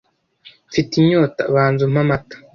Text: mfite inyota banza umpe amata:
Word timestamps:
mfite 0.69 0.91
inyota 1.01 1.41
banza 1.53 1.81
umpe 1.87 1.99
amata: 2.03 2.35